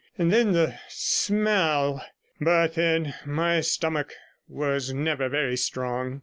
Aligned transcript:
And 0.17 0.33
then 0.33 0.53
the 0.53 0.79
smell; 0.89 2.03
but 2.39 2.73
then 2.73 3.13
my 3.23 3.59
stomach 3.61 4.15
was 4.47 4.91
never 4.95 5.29
very 5.29 5.55
strong.' 5.57 6.19